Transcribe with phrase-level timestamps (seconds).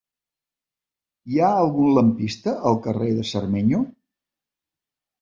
[1.33, 3.87] Hi ha algun lampista al carrer de Cermeño?